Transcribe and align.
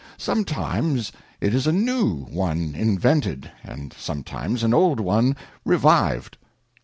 Sometimes 0.17 1.11
it 1.39 1.53
is 1.53 1.67
a 1.67 1.71
new 1.71 2.25
one 2.25 2.73
invented, 2.73 3.51
and 3.63 3.93
sometimes 3.93 4.63
an 4.63 4.73
old 4.73 4.99
one 4.99 5.35
revived. 5.63 6.39